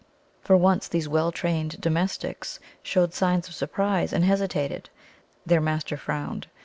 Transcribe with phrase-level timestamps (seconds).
[0.41, 4.89] For once these well trained domestics showed signs of surprise, and hesitated.
[5.45, 6.47] Their master frowned.